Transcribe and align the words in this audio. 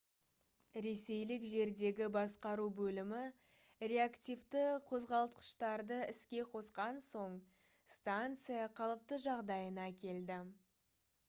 ресейлік 0.83 1.43
жердегі 1.49 2.07
басқару 2.15 2.65
бөлімі 2.79 3.19
реактивті 3.91 4.65
қозғалтқыштарды 4.93 5.99
іске 6.17 6.43
қосқан 6.57 7.01
соң 7.11 7.39
станция 7.99 8.67
қалыпты 8.83 9.23
жағдайына 9.29 9.89
келді 10.03 10.43